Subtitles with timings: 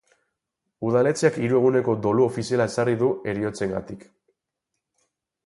[0.87, 4.09] Udaletxeak hiru eguneko dolu ofiziala ezarri du heriotzengatik.